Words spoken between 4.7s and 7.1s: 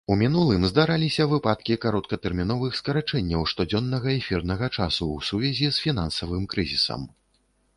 часу ў сувязі з фінансавым крызісам.